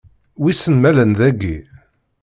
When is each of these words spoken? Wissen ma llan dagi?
Wissen 0.41 0.75
ma 0.81 0.91
llan 0.93 1.11
dagi? 1.19 1.57